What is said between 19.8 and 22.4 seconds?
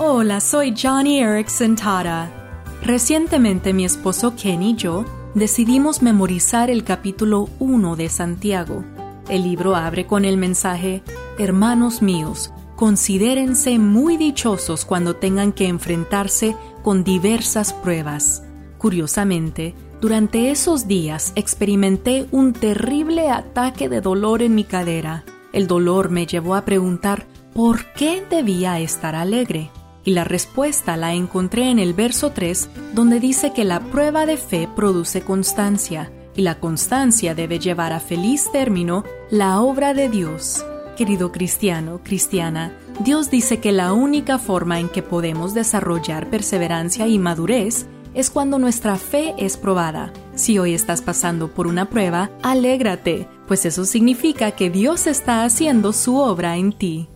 durante esos días experimenté